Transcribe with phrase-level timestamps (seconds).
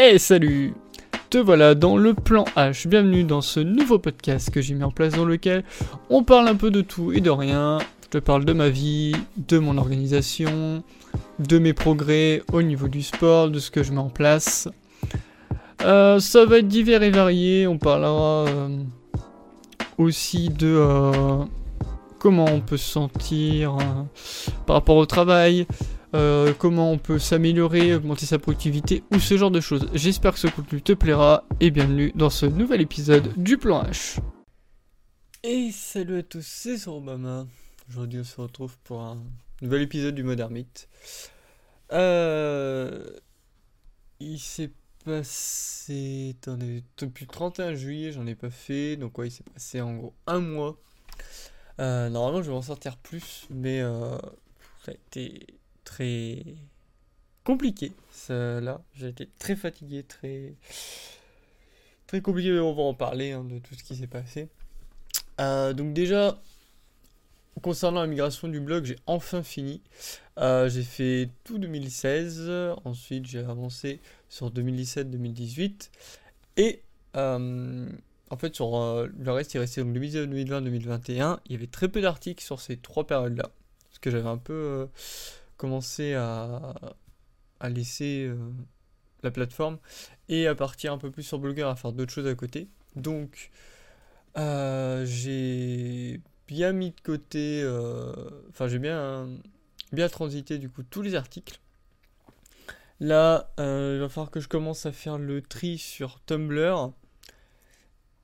[0.00, 0.74] Hey salut
[1.28, 4.92] Te voilà dans le plan H, bienvenue dans ce nouveau podcast que j'ai mis en
[4.92, 5.64] place dans lequel
[6.08, 7.78] on parle un peu de tout et de rien.
[8.04, 10.84] Je te parle de ma vie, de mon organisation,
[11.40, 14.68] de mes progrès au niveau du sport, de ce que je mets en place.
[15.82, 18.68] Euh, ça va être divers et varié, on parlera euh,
[19.98, 21.44] aussi de euh,
[22.20, 23.76] comment on peut se sentir
[24.64, 25.66] par rapport au travail,
[26.14, 29.88] euh, comment on peut s'améliorer, augmenter sa productivité ou ce genre de choses.
[29.92, 34.18] J'espère que ce contenu te plaira et bienvenue dans ce nouvel épisode du plan H.
[35.42, 37.46] Et salut à tous, c'est Obama.
[37.90, 39.22] Aujourd'hui on se retrouve pour un
[39.60, 40.88] nouvel épisode du Modern Myth.
[41.92, 43.04] Euh...
[44.20, 44.72] Il s'est
[45.04, 46.36] passé...
[46.98, 50.14] Depuis le 31 juillet j'en ai pas fait, donc ouais il s'est passé en gros
[50.26, 50.78] un mois.
[51.80, 55.57] Euh, normalement je vais en sortir plus, mais ça a été
[55.88, 56.44] très
[57.44, 57.92] compliqué.
[58.28, 60.54] Là, j'ai été très fatigué, très
[62.06, 64.48] très compliqué, mais on va en parler hein, de tout ce qui s'est passé.
[65.40, 66.38] Euh, donc déjà,
[67.62, 69.80] concernant la migration du blog, j'ai enfin fini.
[70.38, 72.50] Euh, j'ai fait tout 2016,
[72.84, 75.90] ensuite j'ai avancé sur 2017-2018,
[76.58, 76.82] et
[77.16, 77.88] euh,
[78.30, 78.70] en fait sur
[79.06, 83.06] le reste il restait donc 2020-2021, il y avait très peu d'articles sur ces trois
[83.06, 83.50] périodes-là,
[83.88, 84.86] parce que j'avais un peu
[85.58, 86.74] commencer à,
[87.60, 88.36] à laisser euh,
[89.22, 89.78] la plateforme
[90.30, 92.68] et à partir un peu plus sur Blogger, à faire d'autres choses à côté.
[92.96, 93.50] Donc,
[94.38, 98.12] euh, j'ai bien mis de côté, euh,
[98.48, 99.28] enfin, j'ai bien,
[99.92, 101.60] bien transité du coup tous les articles.
[103.00, 106.92] Là, il va falloir que je commence à faire le tri sur Tumblr.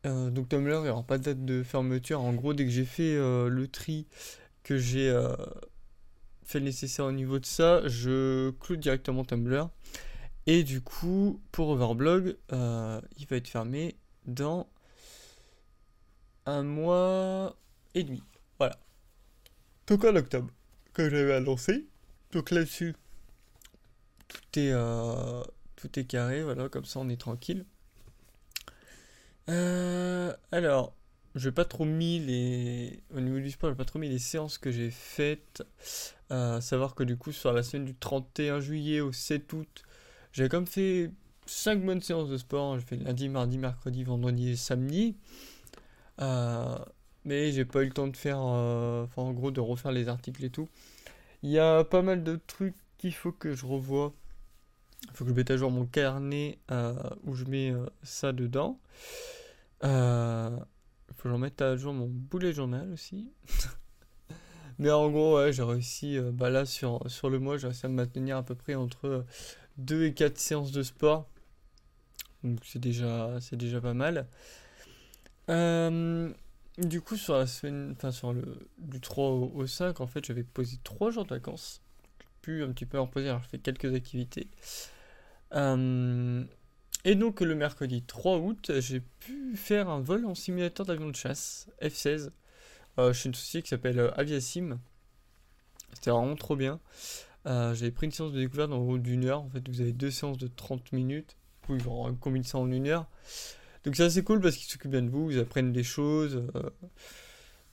[0.05, 2.21] donc Tumblr, il n'y aura pas de date de fermeture.
[2.21, 4.09] En gros, dès que j'ai fait le tri,
[4.65, 5.13] que j'ai
[6.45, 9.69] fait le nécessaire au niveau de ça, je clôt directement Tumblr.
[10.47, 14.69] Et du coup, pour Overblog, euh, il va être fermé dans
[16.47, 17.57] un mois
[17.95, 18.23] et demi.
[18.59, 18.79] Voilà.
[19.87, 20.51] Donc en octobre,
[20.93, 21.87] comme j'avais annoncé.
[22.33, 22.95] Donc là-dessus,
[24.29, 25.43] tout est, euh,
[25.77, 27.65] tout est carré, voilà, comme ça on est tranquille.
[29.49, 30.95] Euh, alors,
[31.35, 33.01] je pas trop mis les.
[33.15, 35.63] Au niveau du sport, j'ai pas trop mis les séances que j'ai faites.
[36.61, 39.83] Savoir que du coup, sur la semaine du 31 juillet au 7 août,
[40.33, 41.11] j'ai comme fait
[41.47, 42.79] 5 bonnes séances de sport.
[42.79, 45.17] J'ai fait lundi, mardi, mercredi, vendredi et samedi.
[46.21, 46.77] Euh,
[47.25, 48.39] mais j'ai pas eu le temps de faire.
[48.41, 50.69] Euh, enfin, en gros, de refaire les articles et tout.
[51.43, 54.13] Il y a pas mal de trucs qu'il faut que je revoie.
[55.11, 57.73] Il faut que je mette à jour mon carnet euh, où je mets
[58.03, 58.79] ça dedans.
[59.85, 60.57] Euh
[61.13, 63.31] faut que j'en mette à jour mon boulet journal aussi.
[64.79, 67.87] Mais en gros, ouais, j'ai réussi, euh, bah là, sur, sur le mois, j'ai réussi
[67.87, 69.25] à me maintenir à peu près entre
[69.79, 71.29] 2 et 4 séances de sport.
[72.43, 74.27] Donc c'est déjà, c'est déjà pas mal.
[75.49, 76.33] Euh,
[76.79, 80.43] du coup, sur la semaine, enfin sur le du 3 au, 5, en fait, j'avais
[80.43, 81.83] posé 3 jours de vacances.
[82.21, 84.49] J'ai pu un petit peu en reposer, alors j'ai fait quelques activités.
[85.55, 86.45] Euh,
[87.05, 91.17] et donc le mercredi 3 août, j'ai pu faire un vol en simulateur d'avion de
[91.17, 92.31] chasse F-16
[92.99, 94.79] euh, chez une société qui s'appelle euh, Aviasim.
[95.93, 96.81] C'était vraiment trop bien.
[97.47, 99.43] Euh, j'avais pris une séance de découverte en haut d'une heure.
[99.43, 101.37] En fait, vous avez deux séances de 30 minutes.
[101.69, 103.07] Vous ils combiner ça en une heure.
[103.85, 106.43] Donc c'est assez cool parce qu'ils s'occupent bien de vous, ils apprennent des choses.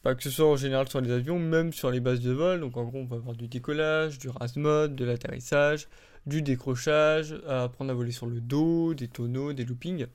[0.04, 2.60] Que ce soit en général sur les avions, même sur les bases de vol.
[2.60, 5.88] Donc en gros, on va avoir du décollage, du RAS-mode, de l'atterrissage,
[6.26, 10.08] du décrochage, apprendre à voler sur le dos, des tonneaux, des loopings.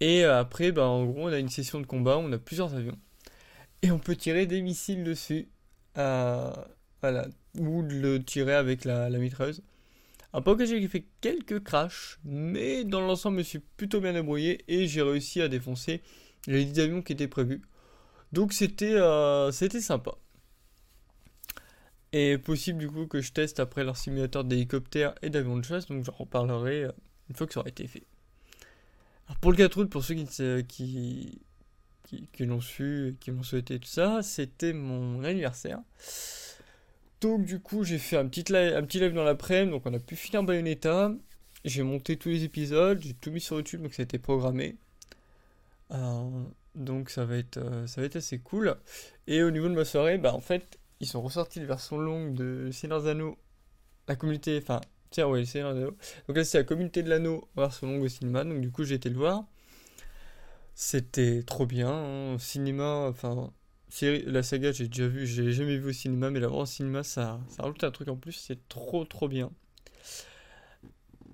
[0.00, 2.98] Et après, bah, en gros, on a une session de combat, on a plusieurs avions.
[3.82, 5.48] Et on peut tirer des missiles dessus.
[5.98, 6.52] Euh,
[7.00, 7.26] voilà.
[7.58, 9.62] Ou le tirer avec la, la mitrailleuse.
[10.32, 14.62] Un que j'ai fait quelques crashs, mais dans l'ensemble, je me suis plutôt bien débrouillé
[14.68, 16.02] et j'ai réussi à défoncer
[16.46, 17.62] les 10 avions qui étaient prévus.
[18.32, 20.12] Donc c'était euh, c'était sympa.
[22.12, 25.86] Et possible du coup que je teste après leur simulateur d'hélicoptère et d'avion de chasse,
[25.86, 26.92] donc j'en reparlerai euh,
[27.28, 28.04] une fois que ça aura été fait.
[29.26, 30.24] Alors pour le 4 août, pour ceux qui,
[30.66, 35.80] qui, qui, l'ont su, qui m'ont souhaité tout ça, c'était mon anniversaire.
[37.20, 39.92] Donc du coup j'ai fait un petit live, un petit live dans l'après-midi, donc on
[39.92, 41.12] a pu finir Bayonetta.
[41.64, 44.76] J'ai monté tous les épisodes, j'ai tout mis sur YouTube, donc ça a été programmé.
[45.90, 46.44] Euh,
[46.78, 48.76] donc ça va être, euh, ça va être assez cool.
[49.26, 52.34] Et au niveau de ma soirée, bah en fait ils sont ressortis les versions longues
[52.34, 53.36] de Seigneur Anneaux,
[54.08, 54.80] la communauté, enfin,
[55.10, 55.96] tiens, ouais, Seigneur Anneaux.
[56.26, 58.96] Donc là, c'est la communauté de l'anneau version longue au cinéma, donc du coup, j'ai
[58.96, 59.44] été le voir.
[60.74, 62.38] C'était trop bien, hein.
[62.38, 63.52] cinéma, enfin,
[64.02, 67.02] la saga, j'ai déjà vu, j'ai jamais vu au cinéma, mais la voir au cinéma,
[67.02, 69.50] ça, ça rajoute un truc en plus, c'est trop trop bien.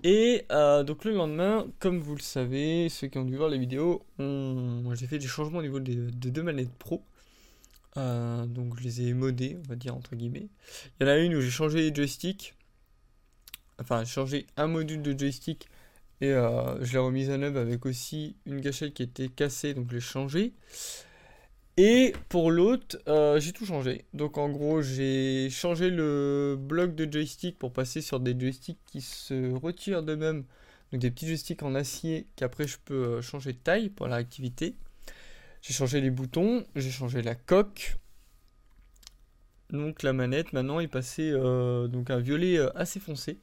[0.07, 3.57] Et euh, donc le lendemain, comme vous le savez, ceux qui ont dû voir les
[3.57, 7.03] vidéos, j'ai fait des changements au niveau des, deux manettes pro.
[7.97, 10.47] Euh, donc je les ai modées, on va dire entre guillemets.
[10.99, 12.53] Il y en a une où j'ai changé les joysticks.
[13.81, 15.67] Enfin, j'ai changé un module de joystick
[16.21, 19.87] et euh, je l'ai remise à neuf avec aussi une gâchette qui était cassée, donc
[19.89, 20.53] je l'ai changé.
[21.77, 24.05] Et pour l'autre, euh, j'ai tout changé.
[24.13, 29.01] Donc en gros, j'ai changé le bloc de joystick pour passer sur des joysticks qui
[29.01, 30.45] se retirent d'eux-mêmes.
[30.91, 34.15] Donc des petits joysticks en acier qu'après je peux euh, changer de taille pour la
[34.15, 34.75] réactivité.
[35.61, 37.97] J'ai changé les boutons, j'ai changé la coque.
[39.69, 43.39] Donc la manette maintenant est passée euh, donc un violet assez foncé.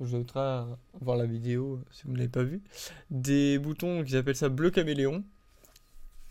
[0.00, 0.24] Je vous
[1.00, 2.62] voir la vidéo si vous ne l'avez pas vu.
[3.10, 5.24] Des boutons qu'ils appellent ça bleu caméléon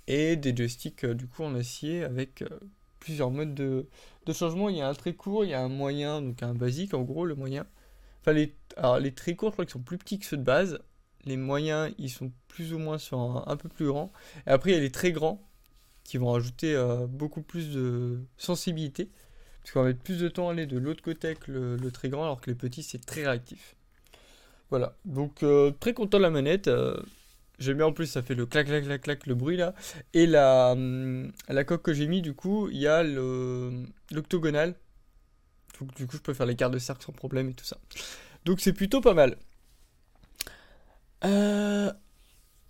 [0.08, 2.50] et des joysticks euh, du coup en acier avec euh,
[3.00, 3.88] plusieurs modes de,
[4.32, 4.70] changement.
[4.70, 7.02] Il y a un très court, il y a un moyen, donc un basique en
[7.02, 7.66] gros, le moyen.
[8.22, 10.44] Enfin, les, alors les très courts, je crois qu'ils sont plus petits que ceux de
[10.44, 10.80] base.
[11.26, 14.12] Les moyens, ils sont plus ou moins sur un, peu plus grands.
[14.46, 15.42] Et après, il y a les très grands
[16.04, 19.10] qui vont rajouter euh, beaucoup plus de sensibilité.
[19.62, 22.10] Parce qu'on va mettre plus de temps à aller de l'autre côté que le, très
[22.10, 23.76] grand, alors que les petits, c'est très réactif.
[24.70, 25.44] Voilà, donc
[25.80, 26.70] très content de la manette.
[27.60, 29.74] J'aime bien en plus, ça fait le clac, clac, clac, clac, le bruit là.
[30.14, 33.04] Et la, hum, la coque que j'ai mis, du coup, il y a
[34.12, 34.76] l'octogonal.
[35.98, 37.78] Du coup, je peux faire les cartes de cercle sans problème et tout ça.
[38.46, 39.38] Donc, c'est plutôt pas mal.
[41.24, 41.92] Euh,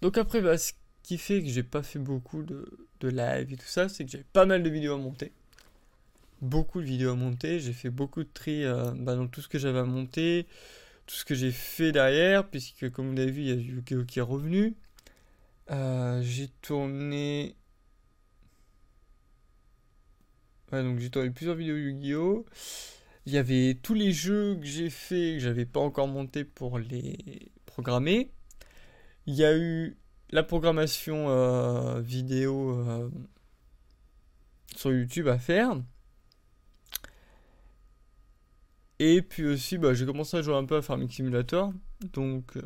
[0.01, 0.73] donc, après, bah, ce
[1.03, 2.67] qui fait que j'ai pas fait beaucoup de,
[2.99, 5.31] de live et tout ça, c'est que j'ai pas mal de vidéos à monter.
[6.41, 7.59] Beaucoup de vidéos à monter.
[7.59, 10.47] J'ai fait beaucoup de tri euh, bah, dans tout ce que j'avais à monter
[11.05, 14.05] tout ce que j'ai fait derrière, puisque comme vous l'avez vu, il y a Yu-Gi-Oh
[14.05, 14.75] qui est revenu.
[15.71, 17.55] Euh, j'ai tourné.
[20.71, 22.45] Ouais, donc j'ai tourné plusieurs vidéos Yu-Gi-Oh!
[23.27, 26.79] Il y avait tous les jeux que j'ai fait que j'avais pas encore monté pour
[26.79, 28.31] les programmer.
[29.25, 29.97] Il y a eu
[30.31, 33.09] la programmation euh, vidéo euh,
[34.75, 35.77] sur YouTube à faire.
[39.00, 41.74] Et puis aussi, bah, j'ai commencé à jouer un peu à Farming Simulator.
[42.13, 42.62] Donc, euh,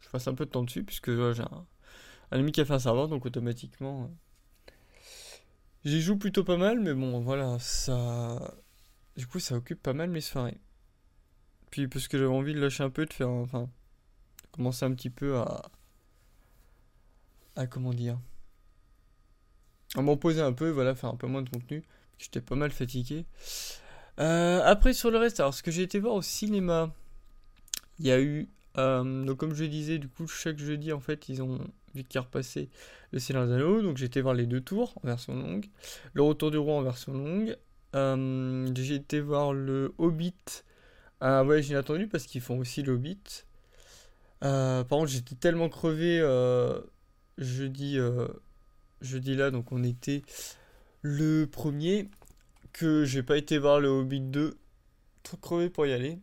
[0.00, 1.66] je passe un peu de temps dessus, puisque j'ai un,
[2.30, 4.04] ami qui a fait un serveur, donc automatiquement.
[4.04, 4.72] Euh,
[5.84, 8.54] j'y joue plutôt pas mal, mais bon, voilà, ça.
[9.16, 10.58] Du coup, ça occupe pas mal mes soirées.
[11.70, 13.30] Puis, parce que j'avais envie de lâcher un peu, de faire.
[13.30, 13.68] Enfin,
[14.52, 15.62] commencer un petit peu à.
[17.56, 18.18] À comment dire
[19.94, 21.82] À m'en poser un peu, voilà, faire un peu moins de contenu.
[22.18, 23.26] J'étais pas mal fatigué.
[24.20, 26.92] Euh, après, sur le reste, alors ce que j'ai été voir au cinéma,
[27.98, 28.48] il y a eu.
[28.78, 31.58] Euh, donc, comme je disais, du coup, chaque jeudi, en fait, ils ont
[31.94, 32.70] vu qu'il repassé
[33.12, 33.82] le Seigneur des Anneaux.
[33.82, 35.66] Donc, j'ai été voir les deux tours en version longue,
[36.14, 37.56] le Retour du Roi en version longue.
[37.94, 40.34] Euh, j'ai été voir le Hobbit,
[41.20, 43.44] un voyage inattendu parce qu'ils font aussi le Hobbit.
[44.40, 46.20] par contre, j'étais tellement crevé
[47.38, 47.98] jeudi,
[49.02, 50.22] jeudi là, donc on était
[51.02, 52.08] le premier
[52.72, 54.56] que j'ai pas été voir le Hobbit 2.
[55.22, 56.18] Trop crevé pour y aller.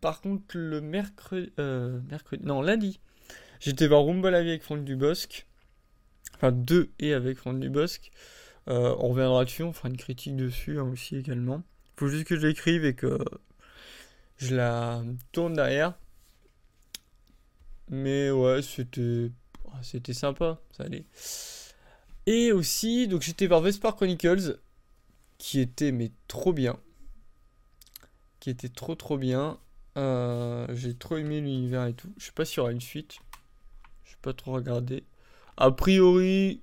[0.00, 1.52] Par contre, le mercredi.
[1.58, 2.44] Euh, mercredi.
[2.44, 3.00] Non, lundi.
[3.60, 5.46] J'étais voir Rumba la avec Franck Dubosc.
[6.34, 8.10] Enfin, deux et avec Franck Dubosc.
[8.68, 11.62] Euh, on reviendra dessus, on fera une critique dessus hein, aussi également.
[11.96, 13.18] Faut juste que je l'écrive et que
[14.36, 15.02] je la
[15.32, 15.94] tourne derrière.
[17.88, 19.30] Mais ouais, c'était.
[19.82, 21.04] C'était sympa, ça allait.
[22.26, 24.58] Et aussi, donc j'étais voir Vespar Chronicles
[25.42, 26.78] qui était mais trop bien.
[28.38, 29.58] Qui était trop trop bien.
[29.98, 32.14] Euh, j'ai trop aimé l'univers et tout.
[32.16, 33.16] Je sais pas s'il y aura une suite.
[34.04, 35.02] Je pas trop regardé.
[35.56, 36.60] A priori,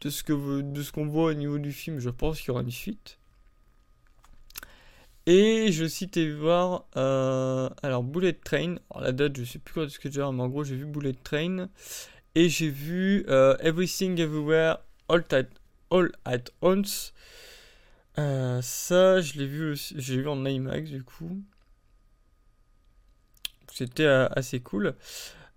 [0.00, 2.50] de ce que de ce qu'on voit au niveau du film, je pense qu'il y
[2.52, 3.18] aura une suite.
[5.26, 8.76] Et je citais voir euh, alors Bullet Train.
[8.90, 10.76] Alors la date, je sais plus quoi de ce que j'ai, mais en gros j'ai
[10.76, 11.68] vu Bullet Train
[12.34, 14.78] et j'ai vu euh, Everything Everywhere
[15.10, 15.26] All,
[15.90, 17.12] All at Once.
[18.18, 21.42] Euh, ça, je l'ai vu, j'ai vu en IMAX du coup.
[23.72, 24.94] C'était euh, assez cool.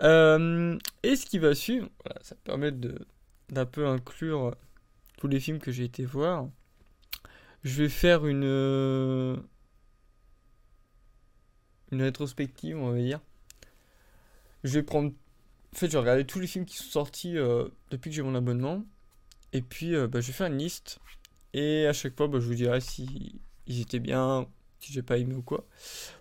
[0.01, 1.89] Euh, et ce qui va suivre,
[2.21, 3.07] ça permet de
[3.49, 4.55] d'un peu inclure
[5.17, 6.49] tous les films que j'ai été voir.
[7.63, 9.43] Je vais faire une
[11.91, 13.19] une rétrospective, on va dire.
[14.63, 17.35] Je vais prendre, en fait, je vais regarder tous les films qui sont sortis
[17.91, 18.83] depuis que j'ai mon abonnement.
[19.53, 20.99] Et puis, bah, je vais faire une liste
[21.55, 24.47] et à chaque fois, bah, je vous dirai si ils étaient bien,
[24.81, 25.65] si j'ai pas aimé ou quoi.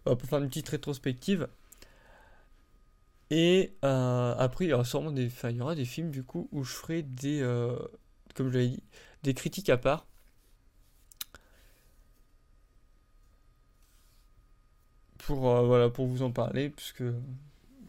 [0.07, 1.49] On va faire une petite rétrospective.
[3.31, 6.49] Et euh, après, il y aura sûrement des, il y aura des films du coup
[6.53, 7.77] où je ferai des, euh,
[8.35, 8.83] comme je l'avais dit,
[9.25, 10.07] des critiques à part.
[15.19, 17.05] pour, euh, voilà, pour vous en parler, puisque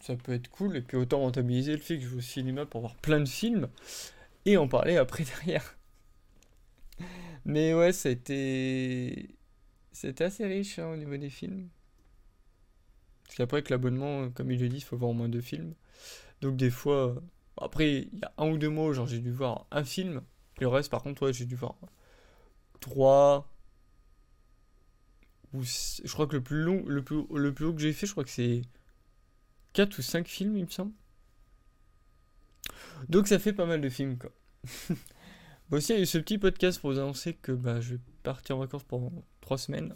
[0.02, 0.78] ça peut être cool.
[0.78, 3.28] Et puis autant rentabiliser le fait que je vais au cinéma pour voir plein de
[3.28, 3.68] films
[4.46, 5.78] et en parler après derrière.
[7.46, 9.30] Mais ouais, ça a été.
[9.92, 11.70] C'était assez riche hein, au niveau des films.
[13.24, 15.74] Parce qu'après, avec l'abonnement, comme il le dit, il faut voir au moins deux films.
[16.42, 17.16] Donc des fois.
[17.16, 17.20] Euh,
[17.58, 20.22] après, il y a un ou deux mois, genre j'ai dû voir un film.
[20.60, 21.76] Le reste, par contre, ouais, j'ai dû voir
[22.82, 23.50] trois.
[25.54, 28.26] Je crois que le plus long, le plus, le haut que j'ai fait, je crois
[28.26, 28.64] que c'est
[29.74, 30.92] 4 ou 5 films, il me semble.
[33.10, 34.32] Donc ça fait pas mal de films, quoi.
[35.70, 37.96] bon, aussi, il y a eu ce petit podcast pour vous annoncer que bah, je
[37.96, 39.94] vais partir en vacances pendant 3 semaines.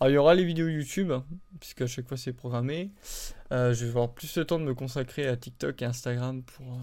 [0.00, 1.12] Alors, il y aura les vidéos YouTube,
[1.60, 2.90] puisque à chaque fois c'est programmé.
[3.52, 6.74] Euh, je vais avoir plus le temps de me consacrer à TikTok et Instagram pour
[6.74, 6.78] euh,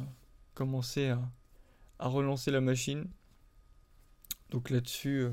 [0.54, 3.08] commencer à, relancer la machine.
[4.50, 5.32] Donc là-dessus, euh,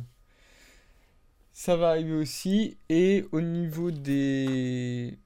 [1.52, 2.76] ça va arriver aussi.
[2.88, 5.18] Et au niveau des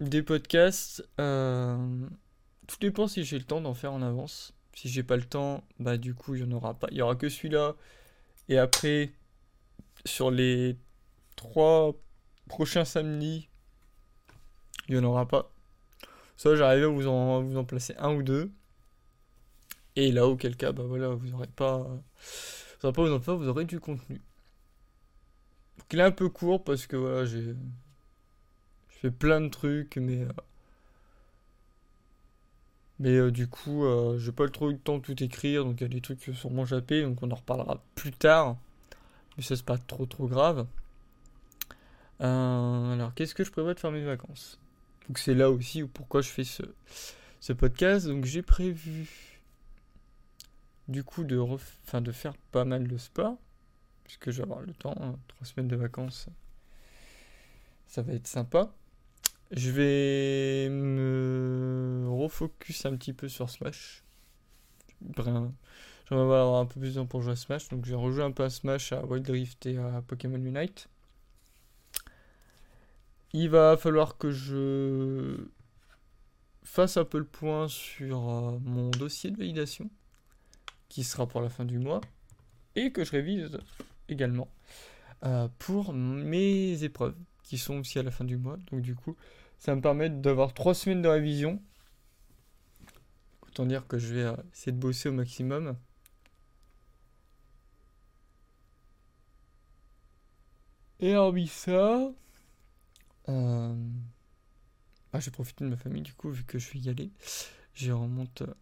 [0.00, 4.54] des podcasts, tout dépend si j'ai le temps d'en faire en avance.
[4.80, 6.88] Si j'ai pas le temps, bah du coup il y en aura pas.
[6.90, 7.74] Il y aura que celui-là.
[8.48, 9.12] Et après,
[10.06, 10.78] sur les
[11.36, 11.94] trois
[12.48, 13.50] prochains samedis,
[14.88, 15.52] il y en aura pas.
[16.38, 18.50] Ça, j'arrive à vous en, vous en placer un ou deux.
[19.96, 23.48] Et là, auquel cas, bah voilà, vous aurez pas, vous aurez pas vous faire, vous
[23.48, 24.22] aurez du contenu.
[25.76, 27.54] Donc il est un peu court parce que voilà, j'ai
[28.88, 30.22] fais plein de trucs, mais.
[30.22, 30.32] Euh,
[33.00, 35.80] mais euh, du coup, euh, j'ai pas trop eu le temps de tout écrire, donc
[35.80, 38.58] il y a des trucs sur mon jappé, donc on en reparlera plus tard.
[39.36, 40.66] Mais ça, c'est pas trop trop grave.
[42.20, 44.60] alors, qu'est-ce que je prévois de faire mes vacances?
[45.08, 46.62] Donc, c'est là aussi pourquoi je fais ce,
[47.40, 48.06] ce podcast.
[48.06, 49.40] Donc, j'ai prévu
[50.88, 51.40] du coup de,
[52.00, 53.38] de faire pas mal de sport,
[54.04, 56.28] puisque je vais avoir le temps, hein, trois semaines de vacances,
[57.86, 58.74] ça va être sympa.
[59.50, 64.04] Je vais me refocus un petit peu sur Smash.
[65.16, 67.68] J'aimerais avoir un peu plus de temps pour jouer à Smash.
[67.68, 70.88] Donc j'ai rejoué un peu à Smash, à Wild Rift et à Pokémon Unite.
[73.32, 75.46] Il va falloir que je
[76.62, 79.90] fasse un peu le point sur euh, mon dossier de validation,
[80.88, 82.00] qui sera pour la fin du mois,
[82.76, 83.58] et que je révise
[84.08, 84.48] également
[85.24, 88.56] euh, pour mes épreuves, qui sont aussi à la fin du mois.
[88.70, 89.16] Donc du coup,
[89.60, 91.62] ça me permet d'avoir trois semaines de révision.
[93.42, 95.76] Autant dire que je vais euh, essayer de bosser au maximum.
[100.98, 102.10] Et hormis ça,
[103.28, 103.74] euh,
[105.12, 107.10] bah, je profite de ma famille du coup, vu que je vais y aller.
[107.74, 108.54] J'y remonte euh,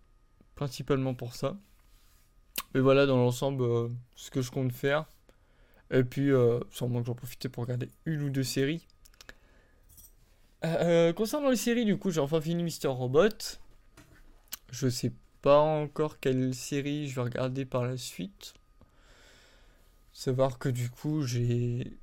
[0.57, 1.57] principalement pour ça.
[2.75, 3.65] Et voilà, dans l'ensemble,
[4.17, 5.07] ce que je compte faire.
[5.91, 6.31] Et puis,
[6.71, 8.87] sûrement que j'en profite pour regarder une ou deux séries.
[10.65, 13.29] Euh, concernant les séries, du coup, j'ai enfin fini Mister Robot.
[14.71, 18.55] Je sais pas encore quelle série je vais regarder par la suite.
[20.13, 21.97] Savoir que du coup, j'ai.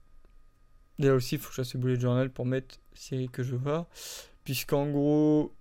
[1.00, 3.56] Là aussi, il faut que je fasse le bullet journal pour mettre série que je
[3.56, 3.90] vois.
[4.46, 5.54] Puisqu'en gros.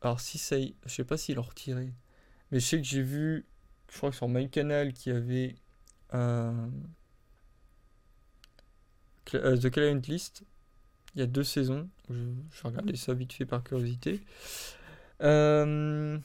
[0.00, 0.74] Alors, si ça y.
[0.86, 1.92] Je sais pas s'ils l'ont retiré.
[2.50, 3.44] Mais je sais que j'ai vu.
[3.90, 5.54] Je crois que sur MyCanal, qui avait.
[6.14, 6.68] Euh,
[9.26, 10.44] The Client List
[11.16, 11.88] il y a deux saisons.
[12.10, 14.20] Je, vais regarder ça vite fait par curiosité.
[15.22, 16.18] Euh,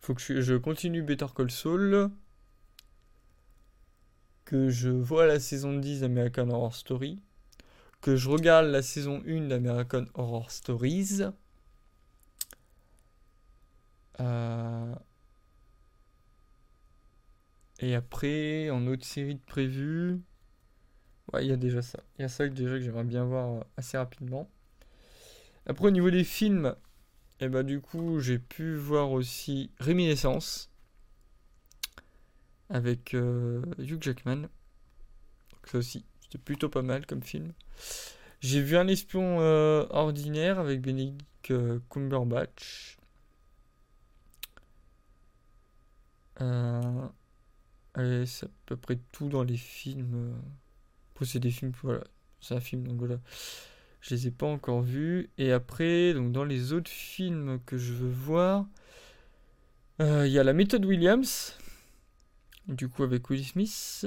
[0.00, 2.10] faut que je, continue Better Call Saul.
[4.44, 7.22] Que je vois la saison 10 d'American Horror Story.
[8.02, 11.22] Que je regarde la saison 1 d'American Horror Stories.
[14.20, 14.94] Euh,
[17.78, 20.20] et après, en autre série de prévues.
[21.40, 22.00] Il y a déjà ça.
[22.18, 24.50] Il y a ça déjà que j'aimerais bien voir euh, assez rapidement.
[25.66, 26.74] Après, au niveau des films,
[27.40, 30.70] et eh ben, du coup, j'ai pu voir aussi Réminiscence
[32.68, 34.42] avec euh, Hugh Jackman.
[34.42, 34.50] Donc,
[35.66, 37.52] ça aussi, c'était plutôt pas mal comme film.
[38.40, 41.52] J'ai vu Un espion euh, ordinaire avec Benedict
[41.90, 42.98] Cumberbatch.
[48.24, 50.34] C'est à peu près tout dans les films
[51.20, 52.04] c'est des films, voilà,
[52.40, 53.18] c'est un film, donc voilà.
[54.00, 55.30] Je les ai pas encore vus.
[55.38, 58.66] Et après, donc dans les autres films que je veux voir,
[60.00, 61.56] euh, il y a La méthode Williams,
[62.66, 64.06] du coup avec Will Smith.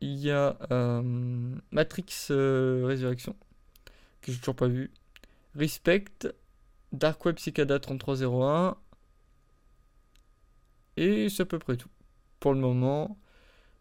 [0.00, 1.02] Il y a euh,
[1.72, 3.34] Matrix euh, Résurrection,
[4.20, 4.90] que j'ai toujours pas vu.
[5.54, 6.28] Respect,
[6.92, 8.76] Dark Web Cicada 3301.
[10.96, 11.88] Et c'est à peu près tout.
[12.40, 13.18] Pour le moment,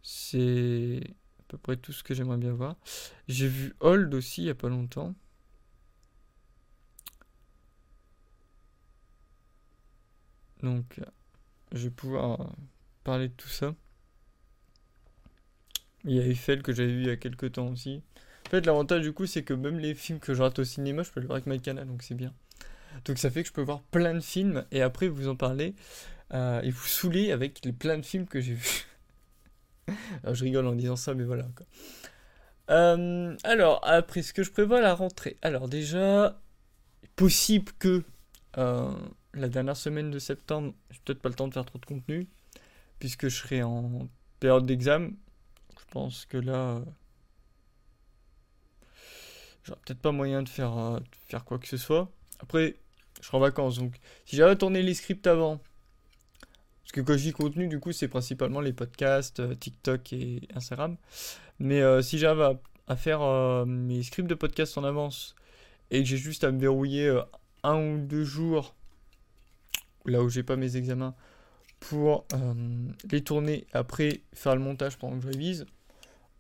[0.02, 1.02] c'est
[1.56, 2.76] peu près tout ce que j'aimerais bien voir.
[3.28, 5.14] J'ai vu Hold aussi il y a pas longtemps.
[10.64, 11.00] Donc,
[11.72, 12.50] je vais pouvoir
[13.04, 13.76] parler de tout ça.
[16.06, 18.02] Il y a Eiffel que j'avais vu il y a quelques temps aussi.
[18.48, 21.04] En fait, l'avantage du coup, c'est que même les films que je rate au cinéma,
[21.04, 22.34] je peux les voir avec canal donc c'est bien.
[23.06, 25.76] Donc ça fait que je peux voir plein de films et après vous en parler
[26.34, 28.86] euh, et vous saouler avec les plein de films que j'ai vus.
[30.24, 31.46] Alors, je rigole en disant ça, mais voilà.
[32.70, 35.38] Euh, alors, après, ce que je prévois à la rentrée.
[35.42, 36.42] Alors déjà,
[37.16, 38.04] possible que
[38.56, 42.28] la dernière semaine de septembre, j'ai peut-être pas le temps de faire trop de contenu,
[43.00, 44.08] puisque je serai en
[44.40, 45.12] période d'examen.
[45.78, 46.82] Je pense que là,
[49.64, 52.10] j'aurai peut-être pas moyen de faire, euh, faire quoi que ce soit.
[52.40, 52.78] Après,
[53.22, 55.62] je serai en vacances, donc si j'avais tourné les scripts avant,
[56.86, 60.48] parce que quand je dis contenu, du coup, c'est principalement les podcasts, euh, TikTok et
[60.56, 60.96] Instagram.
[61.60, 65.36] Mais euh, si j'avais à, faire mes scripts de podcast en avance
[65.92, 67.20] et que j'ai juste à me verrouiller
[67.64, 68.76] un ou deux jours
[70.06, 71.16] là où j'ai pas mes examens,
[71.80, 72.54] pour euh,
[73.12, 75.66] les tourner après faire le montage pendant que je révise,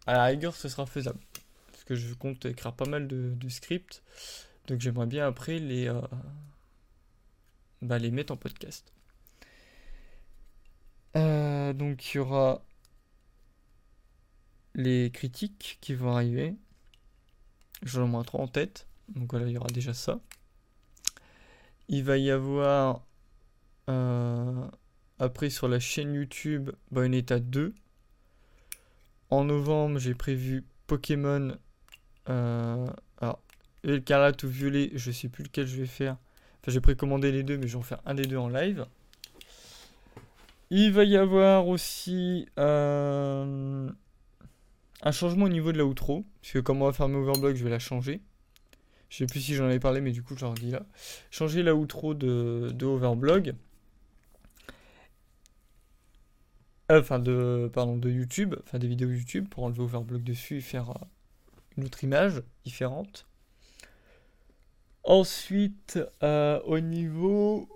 [0.07, 1.19] à la rigueur, ce sera faisable.
[1.71, 4.01] Parce que je compte écrire pas mal de, scripts.
[4.67, 6.01] Donc j'aimerais bien après les, euh,
[7.81, 8.91] bah, les mettre en podcast.
[11.15, 12.62] Euh, donc il y aura
[14.74, 16.55] les critiques qui vont arriver.
[17.84, 18.88] J'en ai moins en tête.
[19.10, 20.19] Donc voilà, il y aura déjà ça.
[21.88, 23.05] Il va y avoir
[23.89, 24.67] euh,
[25.19, 27.74] après, sur la chaîne YouTube, Bayonetta 2.
[29.29, 31.55] En novembre, j'ai prévu Pokémon.
[32.29, 32.88] Euh,
[33.19, 33.39] alors,
[33.84, 36.17] écarlate ou violet, je sais plus lequel je vais faire.
[36.62, 38.86] Enfin, j'ai précommandé les deux, mais je vais en faire un des deux en live.
[40.72, 43.89] Il va y avoir aussi euh,
[45.01, 46.25] un changement au niveau de la outro.
[46.41, 48.22] Parce que comme on va faire mes overblog, je vais la changer.
[49.10, 50.84] Je sais plus si j'en avais parlé, mais du coup, je leur dis là.
[51.29, 53.53] Changer la outro de, de overblog.
[56.92, 60.61] Euh, enfin de pardon de YouTube, enfin des vidéos YouTube pour enlever Overblock dessus et
[60.61, 61.05] faire euh,
[61.77, 63.27] une autre image différente.
[65.03, 67.70] Ensuite, au niveau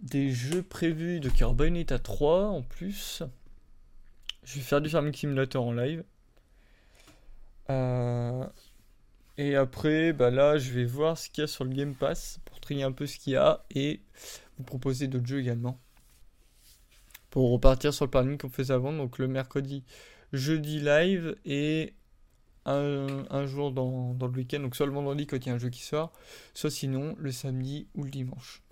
[0.00, 3.22] des jeux prévus de Bayonetta 3 en plus,
[4.44, 6.04] je vais faire du Farming Simulator en live.
[9.36, 12.40] et après, bah là, je vais voir ce qu'il y a sur le Game Pass
[12.44, 14.00] pour trier un peu ce qu'il y a et
[14.56, 15.78] vous proposer d'autres jeux également
[17.30, 18.92] pour repartir sur le planning qu'on faisait avant.
[18.92, 19.84] Donc le mercredi,
[20.32, 21.94] jeudi live et
[22.64, 24.60] un, jour dans, le week-end.
[24.60, 26.12] Donc soit le vendredi quand il y a un jeu qui sort,
[26.54, 28.62] soit sinon le samedi ou le dimanche.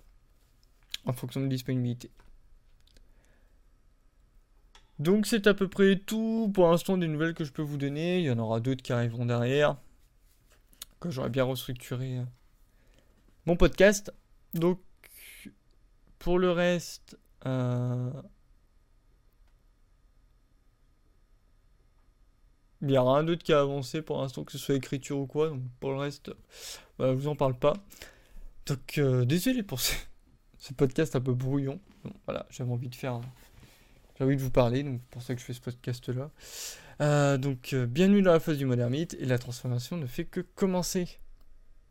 [1.07, 2.11] En fonction de disponibilité.
[4.99, 8.19] Donc c'est à peu près tout pour l'instant des nouvelles que je peux vous donner.
[8.19, 9.77] Il y en aura d'autres qui arriveront derrière.
[10.99, 12.23] Que j'aurais bien restructuré euh,
[13.45, 14.13] mon podcast.
[14.53, 14.79] Donc
[16.19, 18.11] pour le reste, euh,
[22.81, 25.27] Il y aura un d'autre qui a avancé pour l'instant, que ce soit écriture ou
[25.27, 25.49] quoi.
[25.49, 26.31] Donc pour le reste,
[26.99, 27.73] bah, je vous en parle pas.
[28.67, 29.79] Donc euh, désolé pour
[30.57, 31.79] ce, podcast un peu brouillon.
[32.25, 33.19] voilà, j'avais envie de faire.
[34.17, 36.31] J'ai envie de vous parler, donc c'est pour ça que je fais ce podcast là.
[36.99, 40.41] Euh, donc euh, bienvenue dans la phase du modernite et la transformation ne fait que
[40.41, 41.19] commencer.